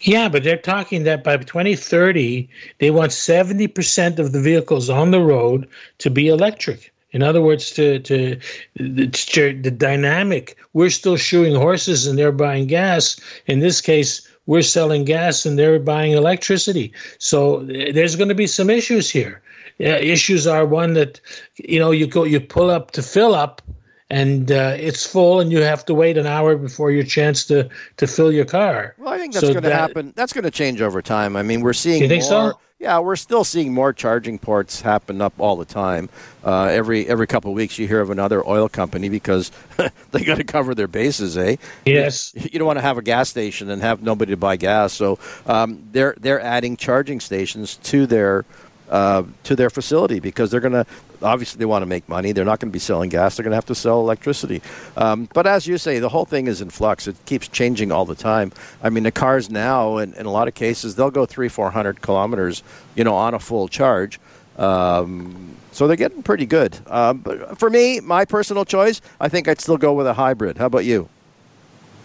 [0.00, 5.20] Yeah, but they're talking that by 2030, they want 70% of the vehicles on the
[5.20, 6.92] road to be electric.
[7.10, 8.36] In other words, to, to,
[8.76, 13.18] to the dynamic, we're still shoeing horses and they're buying gas.
[13.46, 16.92] In this case, we're selling gas and they're buying electricity.
[17.18, 19.42] So there's going to be some issues here.
[19.78, 21.20] Uh, issues are one that
[21.56, 23.60] you know you go you pull up to fill up
[24.08, 27.68] and uh, it's full and you have to wait an hour before your chance to
[27.98, 28.94] to fill your car.
[28.98, 30.12] Well, I think that's so going to happen.
[30.16, 31.36] That's going to change over time.
[31.36, 32.58] I mean, we're seeing you think more, so?
[32.78, 36.10] Yeah, we're still seeing more charging ports happen up all the time.
[36.44, 39.50] Uh, every every couple of weeks, you hear of another oil company because
[40.10, 41.56] they got to cover their bases, eh?
[41.86, 42.34] Yes.
[42.34, 45.18] You, don't want to have a gas station and have nobody to buy gas, so
[45.46, 48.44] um, they're they're adding charging stations to their
[48.90, 50.86] uh, to their facility because they're going to
[51.22, 52.32] obviously they want to make money.
[52.32, 53.36] They're not going to be selling gas.
[53.36, 54.62] They're going to have to sell electricity.
[54.96, 57.06] Um, but as you say, the whole thing is in flux.
[57.06, 58.52] It keeps changing all the time.
[58.82, 61.70] I mean, the cars now, in, in a lot of cases, they'll go three, four
[61.70, 62.62] hundred kilometers,
[62.94, 64.20] you know, on a full charge.
[64.58, 66.78] Um, so they're getting pretty good.
[66.86, 70.56] Um, but for me, my personal choice, I think I'd still go with a hybrid.
[70.56, 71.08] How about you?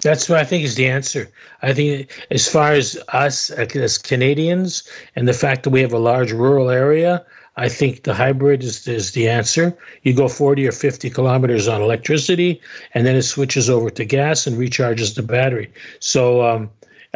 [0.02, 1.30] That's what I think is the answer.
[1.62, 4.84] I think as far as us as Canadians
[5.16, 7.24] and the fact that we have a large rural area,
[7.58, 9.78] I think the hybrid is, is the answer.
[10.04, 12.62] You go 40 or 50 kilometers on electricity,
[12.94, 15.72] and then it switches over to gas and recharges the battery.
[16.00, 16.70] So um,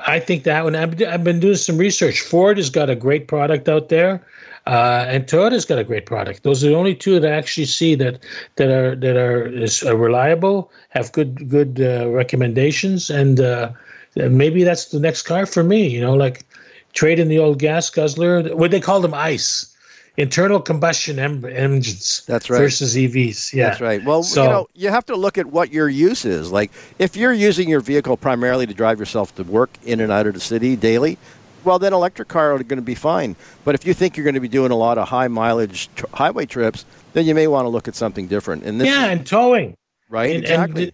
[0.05, 2.21] I think that one, I've, I've been doing some research.
[2.21, 4.21] Ford has got a great product out there.
[4.67, 6.41] Uh, and Toyota's got a great product.
[6.41, 8.19] Those are the only two that I actually see that
[8.56, 13.71] that are that are, is, are reliable, have good good uh, recommendations, and uh,
[14.15, 15.88] maybe that's the next car for me.
[15.88, 16.45] You know, like
[16.93, 18.56] trade in the old gas guzzler.
[18.56, 19.71] What they call them, ICE
[20.17, 22.23] internal combustion em- engines.
[22.25, 22.60] That's right.
[22.60, 23.54] Versus EVs.
[23.54, 23.69] Yeah.
[23.69, 24.04] That's right.
[24.04, 26.51] Well, so, you know, you have to look at what your use is.
[26.51, 30.28] Like, if you're using your vehicle primarily to drive yourself to work in and out
[30.28, 31.17] of the city daily,
[31.65, 33.36] well, then electric car are going to be fine.
[33.63, 36.06] But if you think you're going to be doing a lot of high mileage tr-
[36.13, 38.63] highway trips, then you may want to look at something different.
[38.63, 39.75] And this yeah, and towing.
[40.10, 40.36] Right.
[40.36, 40.84] And, exactly.
[40.84, 40.93] And,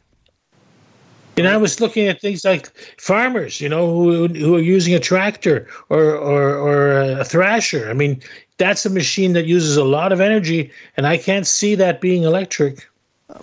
[1.37, 2.67] and I was looking at things like
[2.99, 7.89] farmers, you know, who, who are using a tractor or, or, or a thrasher.
[7.89, 8.21] I mean,
[8.57, 12.23] that's a machine that uses a lot of energy, and I can't see that being
[12.23, 12.87] electric.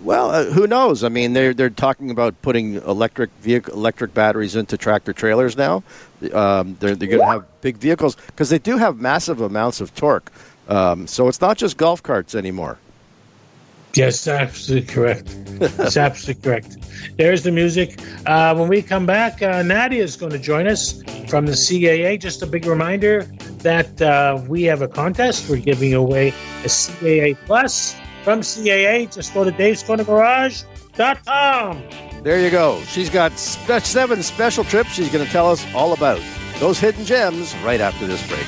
[0.01, 1.03] Well, uh, who knows?
[1.03, 5.83] I mean, they're they're talking about putting electric vehicle electric batteries into tractor trailers now.
[6.33, 9.93] Um, they're they're going to have big vehicles because they do have massive amounts of
[9.95, 10.31] torque.
[10.67, 12.77] Um, so it's not just golf carts anymore.
[13.95, 15.27] Yes, absolutely correct.
[15.59, 16.77] That's absolutely correct.
[17.17, 17.99] There's the music.
[18.25, 22.19] Uh, when we come back, uh, Nadia is going to join us from the CAA.
[22.19, 23.23] Just a big reminder
[23.63, 25.49] that uh, we have a contest.
[25.49, 29.13] We're giving away a CAA Plus from CAA.
[29.13, 31.83] Just go to davescornergarage.com.
[32.23, 32.81] There you go.
[32.83, 36.21] She's got spe- seven special trips she's going to tell us all about.
[36.59, 38.45] Those hidden gems right after this break.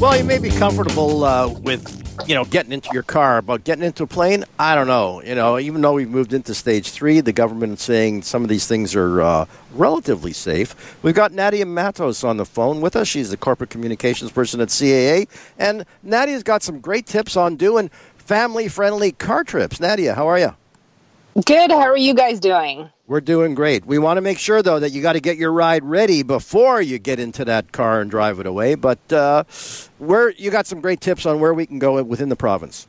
[0.00, 3.84] Well, you may be comfortable uh, with you know getting into your car, but getting
[3.84, 5.22] into a plane, I don't know.
[5.22, 8.48] You know, even though we've moved into stage three, the government is saying some of
[8.48, 10.96] these things are uh, relatively safe.
[11.02, 13.08] We've got Nadia Matos on the phone with us.
[13.08, 17.90] She's the corporate communications person at CAA, and Nadia's got some great tips on doing
[18.16, 19.80] family-friendly car trips.
[19.80, 20.54] Nadia, how are you?
[21.46, 21.70] Good.
[21.70, 22.90] How are you guys doing?
[23.12, 23.84] We're doing great.
[23.84, 26.80] We want to make sure, though, that you got to get your ride ready before
[26.80, 28.74] you get into that car and drive it away.
[28.74, 29.44] But uh,
[29.98, 32.86] where you got some great tips on where we can go within the province.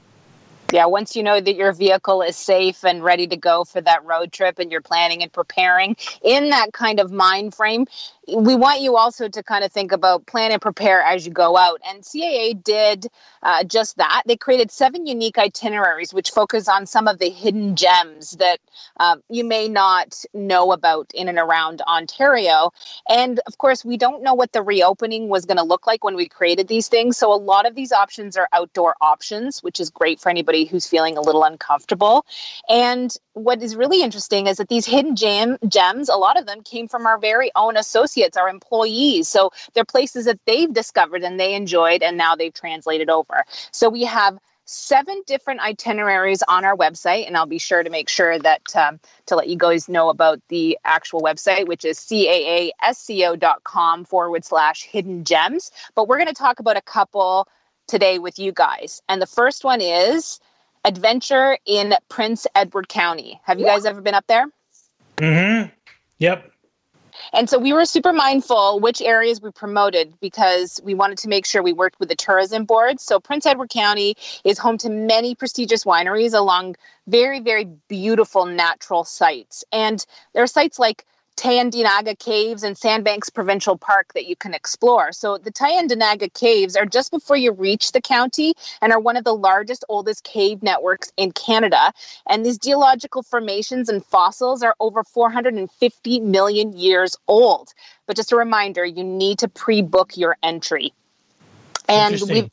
[0.71, 4.05] Yeah, once you know that your vehicle is safe and ready to go for that
[4.05, 7.85] road trip and you're planning and preparing in that kind of mind frame,
[8.27, 11.57] we want you also to kind of think about plan and prepare as you go
[11.57, 11.81] out.
[11.87, 13.07] And CAA did
[13.41, 14.23] uh, just that.
[14.25, 18.59] They created seven unique itineraries which focus on some of the hidden gems that
[18.99, 22.71] uh, you may not know about in and around Ontario.
[23.09, 26.15] And of course, we don't know what the reopening was going to look like when
[26.15, 27.17] we created these things.
[27.17, 30.87] So a lot of these options are outdoor options, which is great for anybody who's
[30.87, 32.25] feeling a little uncomfortable.
[32.69, 36.61] And what is really interesting is that these hidden gem- gems, a lot of them
[36.61, 39.27] came from our very own associates, our employees.
[39.27, 43.43] So they're places that they've discovered and they enjoyed, and now they've translated over.
[43.71, 48.07] So we have seven different itineraries on our website and i'll be sure to make
[48.07, 54.05] sure that um, to let you guys know about the actual website which is caasco.com
[54.05, 57.45] forward slash hidden gems but we're going to talk about a couple
[57.87, 60.39] today with you guys and the first one is
[60.85, 63.39] adventure in Prince Edward County.
[63.43, 64.47] Have you guys ever been up there?
[65.17, 65.69] Mm-hmm.
[66.19, 66.51] Yep.
[67.31, 71.45] And so we were super mindful which areas we promoted because we wanted to make
[71.45, 72.99] sure we worked with the tourism board.
[72.99, 76.75] So Prince Edward County is home to many prestigious wineries along
[77.07, 79.63] very, very beautiful natural sites.
[79.71, 85.11] And there are sites like Tyendinaga Caves and Sandbanks Provincial Park that you can explore.
[85.11, 89.23] So the Tyendinaga Caves are just before you reach the county and are one of
[89.23, 91.91] the largest, oldest cave networks in Canada.
[92.27, 97.73] And these geological formations and fossils are over 450 million years old.
[98.05, 100.93] But just a reminder, you need to pre-book your entry.
[101.89, 102.49] And we've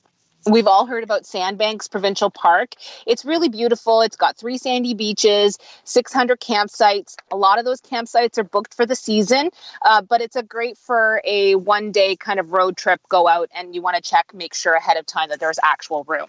[0.47, 2.75] We've all heard about Sandbanks Provincial Park.
[3.07, 4.01] It's really beautiful.
[4.01, 7.17] It's got three sandy beaches, 600 campsites.
[7.31, 9.51] A lot of those campsites are booked for the season,
[9.83, 13.01] uh, but it's a great for a one day kind of road trip.
[13.11, 16.05] Go out and you want to check, make sure ahead of time that there's actual
[16.05, 16.27] room.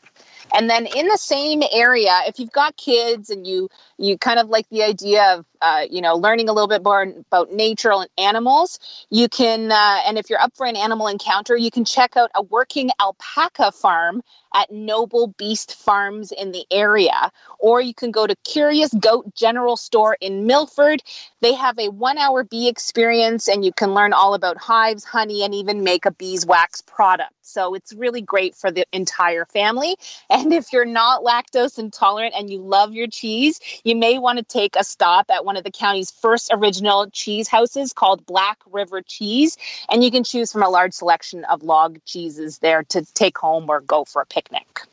[0.54, 4.50] And then in the same area, if you've got kids and you you kind of
[4.50, 8.10] like the idea of uh, you know learning a little bit more about nature and
[8.18, 9.72] animals, you can.
[9.72, 12.90] Uh, and if you're up for an animal encounter, you can check out a working
[13.00, 14.22] alpaca farm
[14.54, 19.78] at Noble Beast Farms in the area, or you can go to Curious Goat General
[19.78, 21.02] Store in Milford.
[21.42, 25.44] They have a one hour bee experience, and you can learn all about hives, honey,
[25.44, 27.34] and even make a beeswax product.
[27.52, 29.96] So it's really great for the entire family.
[30.30, 34.46] And if you're not lactose intolerant and you love your cheese, you may want to
[34.46, 39.02] take a stop at one of the county's first original cheese houses called Black River
[39.02, 39.58] Cheese.
[39.90, 43.70] And you can choose from a large selection of log cheeses there to take home
[43.70, 44.84] or go for a picnic.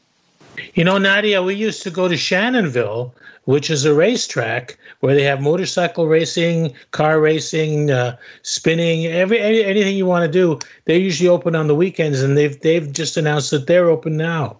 [0.74, 3.12] You know, Nadia, we used to go to Shannonville,
[3.44, 9.64] which is a racetrack where they have motorcycle racing, car racing, uh, spinning, every any,
[9.64, 10.58] anything you want to do.
[10.84, 14.58] They're usually open on the weekends, and they've they've just announced that they're open now.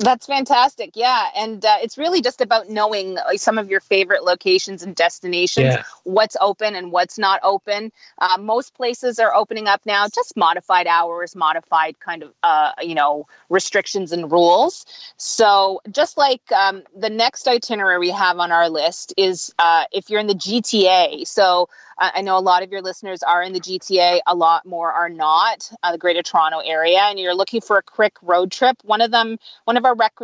[0.00, 0.92] That's fantastic.
[0.94, 1.26] Yeah.
[1.36, 5.64] And uh, it's really just about knowing uh, some of your favorite locations and destinations,
[5.64, 5.82] yeah.
[6.04, 7.92] what's open and what's not open.
[8.18, 12.94] Uh, most places are opening up now, just modified hours, modified kind of, uh, you
[12.94, 14.86] know, restrictions and rules.
[15.18, 20.08] So just like um, the next itinerary we have on our list is uh, if
[20.08, 21.26] you're in the GTA.
[21.26, 21.68] So
[22.00, 25.10] I know a lot of your listeners are in the GTA, a lot more are
[25.10, 28.76] not, uh, the Greater Toronto area, and you're looking for a quick road trip.
[28.84, 30.18] One of them, one of our rec-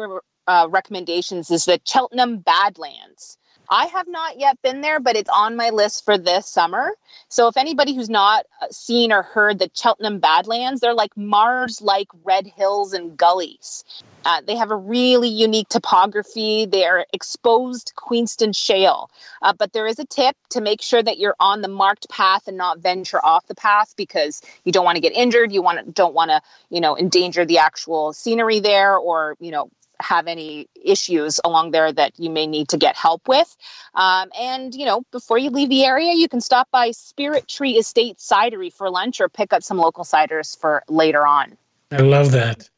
[0.46, 3.36] uh, recommendations is the Cheltenham Badlands.
[3.68, 6.92] I have not yet been there, but it's on my list for this summer.
[7.28, 11.82] So if anybody who's not uh, seen or heard the Cheltenham Badlands, they're like Mars
[11.82, 13.84] like red hills and gullies.
[14.26, 16.66] Uh, they have a really unique topography.
[16.66, 19.08] They are exposed Queenston shale.
[19.40, 22.48] Uh, but there is a tip to make sure that you're on the marked path
[22.48, 25.52] and not venture off the path because you don't want to get injured.
[25.52, 29.70] You want don't want to, you know, endanger the actual scenery there or, you know,
[30.00, 33.56] have any issues along there that you may need to get help with.
[33.94, 37.76] Um, and, you know, before you leave the area, you can stop by Spirit Tree
[37.76, 41.56] Estate Cidery for lunch or pick up some local ciders for later on.
[41.92, 42.68] I love that.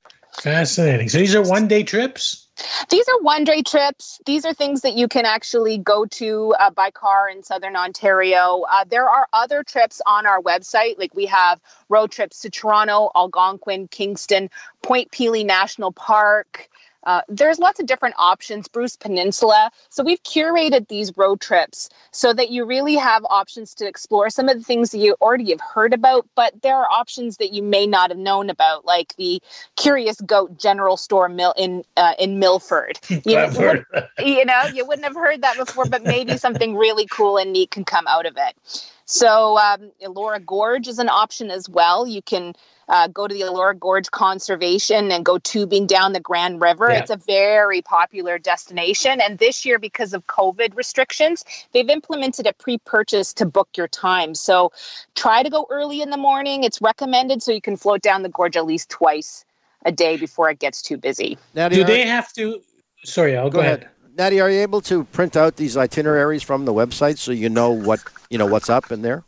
[0.40, 1.08] Fascinating.
[1.08, 2.46] So these are one day trips?
[2.90, 4.20] These are one day trips.
[4.26, 8.64] These are things that you can actually go to uh, by car in Southern Ontario.
[8.68, 10.98] Uh, there are other trips on our website.
[10.98, 14.50] Like we have road trips to Toronto, Algonquin, Kingston,
[14.82, 16.68] Point Pelee National Park.
[17.04, 19.70] Uh, there's lots of different options, Bruce Peninsula.
[19.88, 24.48] So we've curated these road trips so that you really have options to explore some
[24.48, 27.62] of the things that you already have heard about, but there are options that you
[27.62, 29.40] may not have known about, like the
[29.76, 32.98] Curious Goat General Store mill in uh, in Milford.
[33.28, 33.84] You, know,
[34.18, 37.70] you know, you wouldn't have heard that before, but maybe something really cool and neat
[37.70, 38.56] can come out of it.
[39.04, 42.06] So um, Elora Gorge is an option as well.
[42.06, 42.54] You can
[42.88, 46.90] uh, go to the Elora Gorge Conservation and go tubing down the Grand River.
[46.90, 47.00] Yeah.
[47.00, 49.20] It's a very popular destination.
[49.20, 53.88] And this year, because of COVID restrictions, they've implemented a pre purchase to book your
[53.88, 54.34] time.
[54.34, 54.72] So
[55.14, 56.64] try to go early in the morning.
[56.64, 59.44] It's recommended so you can float down the gorge at least twice
[59.84, 61.38] a day before it gets too busy.
[61.54, 62.60] Now, do they have to?
[63.04, 63.80] Sorry, I'll go, go ahead.
[63.80, 63.90] ahead.
[64.16, 67.70] Natty, are you able to print out these itineraries from the website so you know
[67.70, 69.22] what you know what's up in there?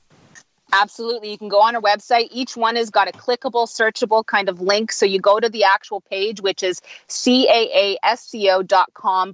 [0.72, 1.30] Absolutely.
[1.32, 2.28] You can go on our website.
[2.30, 4.92] Each one has got a clickable, searchable kind of link.
[4.92, 8.14] So you go to the actual page, which is caasco.com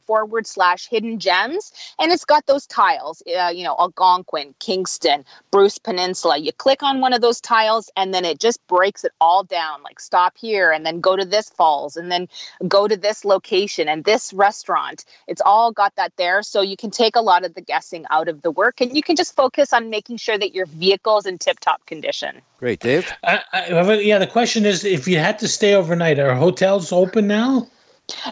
[0.00, 1.72] forward slash hidden gems.
[1.98, 6.38] And it's got those tiles, uh, you know, Algonquin, Kingston, Bruce Peninsula.
[6.38, 9.82] You click on one of those tiles and then it just breaks it all down
[9.82, 12.28] like stop here and then go to this falls and then
[12.66, 15.04] go to this location and this restaurant.
[15.26, 16.42] It's all got that there.
[16.42, 19.02] So you can take a lot of the guessing out of the work and you
[19.02, 22.40] can just focus on making sure that your vehicles in tip top condition.
[22.58, 23.12] Great, Dave.
[23.24, 27.26] I, I, yeah, the question is, if you had to stay overnight, are hotels open
[27.26, 27.68] now?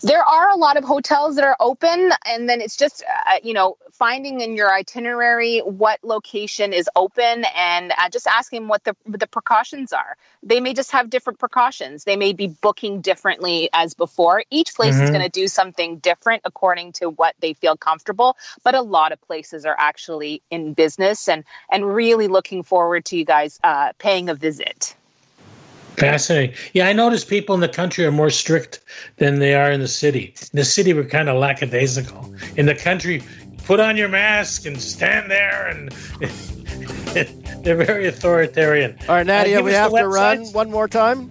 [0.03, 3.53] There are a lot of hotels that are open, and then it's just uh, you
[3.53, 8.95] know finding in your itinerary what location is open and uh, just asking what the
[9.07, 10.17] the precautions are.
[10.43, 12.05] They may just have different precautions.
[12.05, 14.45] They may be booking differently as before.
[14.51, 15.05] Each place mm-hmm.
[15.05, 18.37] is going to do something different according to what they feel comfortable.
[18.63, 23.17] But a lot of places are actually in business and and really looking forward to
[23.17, 24.95] you guys uh, paying a visit.
[25.97, 26.57] Fascinating.
[26.73, 28.81] Yeah, I notice people in the country are more strict
[29.17, 30.35] than they are in the city.
[30.41, 32.35] In the city, we're kind of lackadaisical.
[32.57, 33.23] In the country,
[33.65, 35.91] put on your mask and stand there, and
[37.65, 38.99] they're very authoritarian.
[39.09, 41.31] All right, Nadia, uh, we have to run one more time.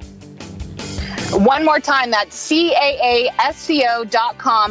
[1.34, 3.16] One more time, that's caasco.com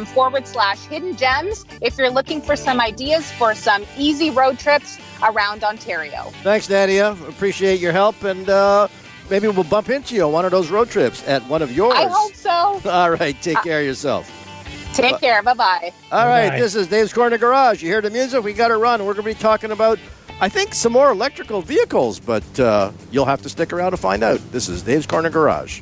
[0.05, 4.97] forward slash hidden gems if you're looking for some ideas for some easy road trips
[5.23, 6.31] around Ontario.
[6.41, 7.11] Thanks, Nadia.
[7.27, 8.87] Appreciate your help and uh,
[9.33, 11.95] maybe we'll bump into you on one of those road trips at one of yours.
[11.97, 12.79] I hope so.
[12.89, 14.29] All right, take care of yourself.
[14.93, 15.41] Take care.
[15.41, 15.91] Bye bye.
[16.11, 16.59] All right, Bye-bye.
[16.59, 17.81] this is Dave's Corner Garage.
[17.81, 18.43] You hear the music?
[18.43, 19.03] We got to run.
[19.03, 19.97] We're going to be talking about,
[20.39, 24.23] I think, some more electrical vehicles, but uh, you'll have to stick around to find
[24.23, 24.39] out.
[24.51, 25.81] This is Dave's Corner Garage.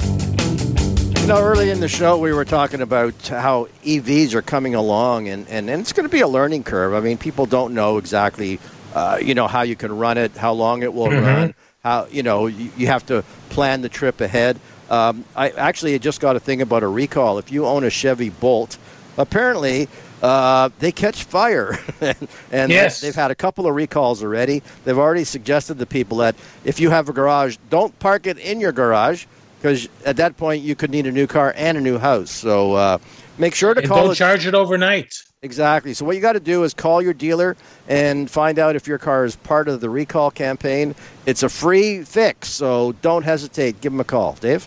[0.00, 5.26] You know, early in the show, we were talking about how EVs are coming along,
[5.26, 6.94] and, and, and it's going to be a learning curve.
[6.94, 8.60] I mean, people don't know exactly
[8.94, 11.24] uh, you know how you can run it, how long it will mm-hmm.
[11.24, 14.58] run, how you know you, you, have to plan the trip ahead.
[14.90, 17.38] Um, I actually just got a thing about a recall.
[17.38, 18.78] If you own a Chevy Bolt,
[19.16, 19.88] apparently
[20.22, 23.00] uh, they catch fire, and, and yes.
[23.00, 24.62] they've had a couple of recalls already.
[24.84, 28.60] They've already suggested to people that if you have a garage, don't park it in
[28.60, 29.26] your garage
[29.60, 32.30] because at that point you could need a new car and a new house.
[32.30, 32.98] So uh,
[33.38, 34.04] make sure to and call.
[34.04, 34.16] Don't it.
[34.16, 35.14] charge it overnight.
[35.44, 35.92] Exactly.
[35.92, 37.54] So what you got to do is call your dealer
[37.86, 40.94] and find out if your car is part of the recall campaign.
[41.26, 43.82] It's a free fix, so don't hesitate.
[43.82, 44.66] Give them a call, Dave.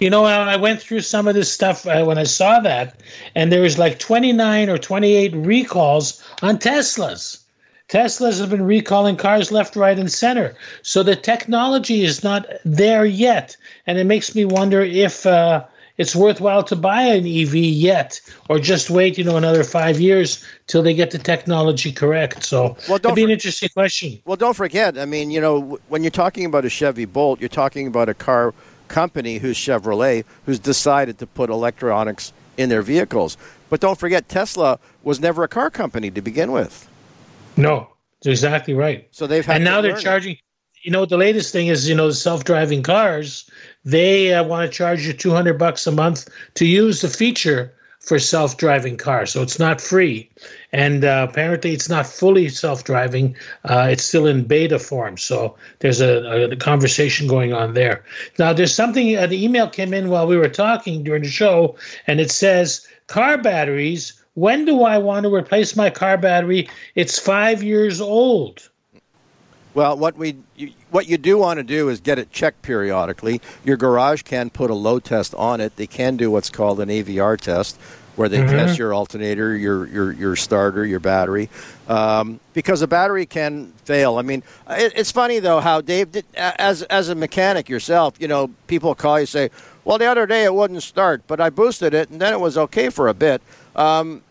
[0.00, 3.00] You know, I went through some of this stuff uh, when I saw that,
[3.36, 7.38] and there was like 29 or 28 recalls on Teslas.
[7.88, 10.56] Teslas have been recalling cars left, right, and center.
[10.82, 13.56] So the technology is not there yet,
[13.86, 15.24] and it makes me wonder if.
[15.24, 15.64] Uh,
[15.98, 20.44] it's worthwhile to buy an EV yet, or just wait, you know, another five years
[20.66, 22.44] till they get the technology correct.
[22.44, 24.20] So well, it'd be an interesting question.
[24.24, 24.98] Well, don't forget.
[24.98, 28.14] I mean, you know, when you're talking about a Chevy Bolt, you're talking about a
[28.14, 28.54] car
[28.88, 33.36] company who's Chevrolet, who's decided to put electronics in their vehicles.
[33.68, 36.88] But don't forget, Tesla was never a car company to begin with.
[37.56, 37.88] No,
[38.24, 39.08] exactly right.
[39.10, 40.34] So they've had and now they're charging.
[40.34, 40.40] It.
[40.86, 43.50] You know, the latest thing is, you know, self-driving cars
[43.84, 48.20] they uh, want to charge you 200 bucks a month to use the feature for
[48.20, 50.30] self-driving cars so it's not free.
[50.70, 53.34] And uh, apparently it's not fully self-driving
[53.64, 58.04] uh, it's still in beta form so there's a, a, conversation going on there.
[58.38, 61.74] Now there's something an email came in while we were talking during the show
[62.06, 66.68] and it says car batteries when do i want to replace my car battery?
[66.94, 68.68] It's five years old
[69.76, 73.42] well, what we you, what you do want to do is get it checked periodically.
[73.62, 75.76] Your garage can put a load test on it.
[75.76, 77.78] They can do what's called an AVR test,
[78.16, 78.56] where they mm-hmm.
[78.56, 81.50] test your alternator, your your your starter, your battery,
[81.88, 84.16] um, because a battery can fail.
[84.16, 88.28] I mean, it, it's funny though how Dave, did, as as a mechanic yourself, you
[88.28, 89.50] know, people call you say,
[89.84, 92.56] "Well, the other day it wouldn't start, but I boosted it and then it was
[92.56, 93.42] okay for a bit."
[93.76, 94.22] Um,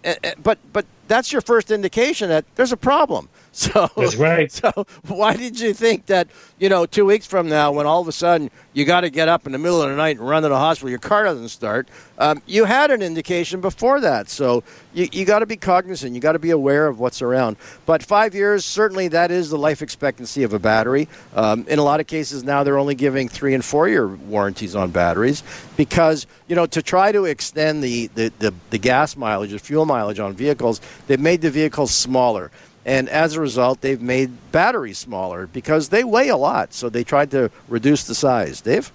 [0.42, 3.30] but but that's your first indication that there's a problem.
[3.56, 4.52] So that's right.
[4.66, 6.28] So why did you think that
[6.60, 9.30] you know two weeks from now, when all of a sudden you got to get
[9.30, 11.50] up in the middle of the night and run to the hospital, your car doesn't
[11.50, 11.88] start?
[12.18, 16.14] Um, you had an indication before that, so you, you got to be cognizant.
[16.14, 17.56] You got to be aware of what's around.
[17.86, 21.08] But five years, certainly, that is the life expectancy of a battery.
[21.34, 24.76] Um, in a lot of cases now, they're only giving three and four year warranties
[24.76, 25.44] on batteries
[25.78, 29.86] because you know to try to extend the the, the, the gas mileage, the fuel
[29.86, 32.52] mileage on vehicles, they've made the vehicles smaller.
[32.86, 36.74] And as a result, they've made batteries smaller because they weigh a lot.
[36.74, 38.62] So they tried to reduce the size.
[38.62, 38.92] Dave?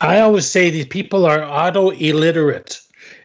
[0.00, 2.81] I always say these people are auto illiterate.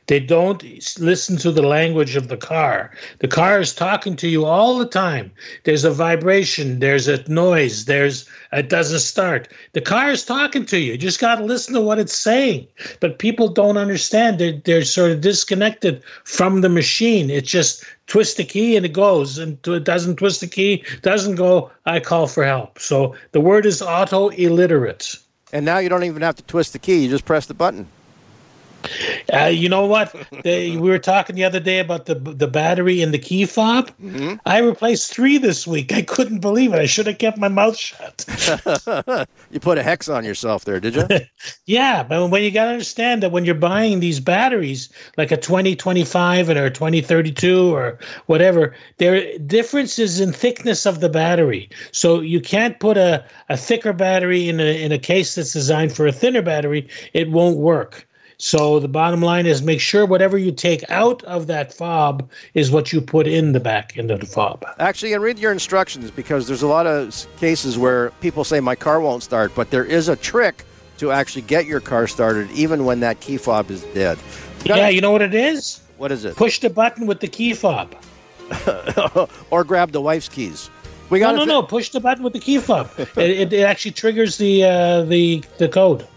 [0.07, 0.63] They don't
[0.99, 2.91] listen to the language of the car.
[3.19, 5.31] The car is talking to you all the time.
[5.65, 9.49] There's a vibration, there's a noise, there's it doesn't start.
[9.73, 10.93] The car is talking to you.
[10.93, 12.67] You just got to listen to what it's saying.
[13.01, 14.39] But people don't understand.
[14.39, 17.29] They're, they're sort of disconnected from the machine.
[17.29, 21.35] It just twist the key and it goes, and it doesn't twist the key, doesn't
[21.35, 21.69] go.
[21.85, 22.79] I call for help.
[22.79, 25.15] So the word is auto illiterate.
[25.51, 27.03] And now you don't even have to twist the key.
[27.03, 27.87] You just press the button.
[29.33, 30.15] Uh, you know what?
[30.43, 33.91] They, we were talking the other day about the the battery in the key fob.
[34.01, 34.35] Mm-hmm.
[34.45, 35.93] I replaced three this week.
[35.93, 36.79] I couldn't believe it.
[36.79, 38.25] I should have kept my mouth shut.
[39.51, 41.07] you put a hex on yourself there, did you?
[41.65, 45.37] yeah, but when you got to understand that when you're buying these batteries, like a
[45.37, 51.69] 2025 and or 2032 or whatever, there are differences in thickness of the battery.
[51.91, 55.93] So you can't put a, a thicker battery in a in a case that's designed
[55.93, 56.87] for a thinner battery.
[57.13, 58.06] It won't work.
[58.39, 62.69] So the bottom line is make sure whatever you take out of that fob is
[62.69, 64.63] what you put in the back end of the fob.
[64.77, 68.75] Actually, and read your instructions because there's a lot of cases where people say my
[68.75, 70.65] car won't start, but there is a trick
[70.99, 74.19] to actually get your car started even when that key fob is dead.
[74.65, 75.81] You yeah, you know what it is?
[75.97, 76.35] What is it?
[76.35, 77.95] Push the button with the key fob.
[79.49, 80.69] or grab the wife's keys.
[81.09, 81.63] We got no, no, no.
[81.63, 82.91] Push the button with the key fob.
[82.97, 86.07] it, it, it, actually triggers the uh, the the code.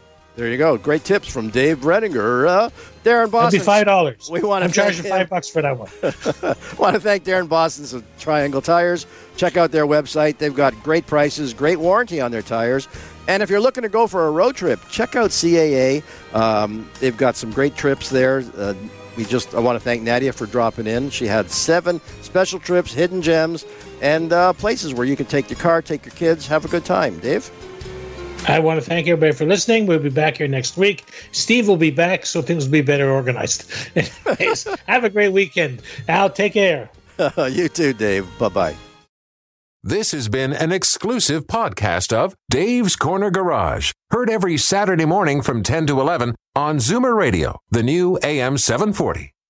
[0.41, 0.79] There you go.
[0.79, 2.49] Great tips from Dave Redinger.
[2.49, 2.71] Uh,
[3.05, 3.61] Darren Boston.
[3.61, 4.31] Be five dollars.
[4.33, 4.69] We want to.
[4.69, 5.11] I'm charging him.
[5.11, 5.91] five bucks for that one.
[6.79, 9.05] want to thank Darren Boston's of Triangle Tires.
[9.37, 10.39] Check out their website.
[10.39, 12.89] They've got great prices, great warranty on their tires.
[13.29, 16.03] And if you're looking to go for a road trip, check out CAA.
[16.33, 18.43] Um, they've got some great trips there.
[18.57, 18.73] Uh,
[19.19, 21.11] we just I want to thank Nadia for dropping in.
[21.11, 23.67] She had seven special trips, hidden gems,
[24.01, 26.87] and uh, places where you can take your car, take your kids, have a good
[26.87, 27.19] time.
[27.19, 27.51] Dave.
[28.49, 29.87] I want to thank everybody for listening.
[29.87, 31.05] We'll be back here next week.
[31.33, 33.71] Steve will be back, so things will be better organized.
[33.95, 35.83] Anyways, have a great weekend.
[36.09, 36.91] Al, take care.
[37.51, 38.27] you too, Dave.
[38.39, 38.77] Bye bye.
[39.83, 43.93] This has been an exclusive podcast of Dave's Corner Garage.
[44.11, 49.33] Heard every Saturday morning from 10 to 11 on Zoomer Radio, the new AM 740.